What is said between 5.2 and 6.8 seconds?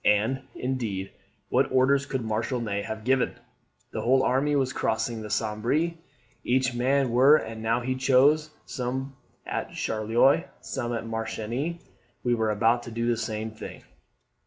the Sambre, each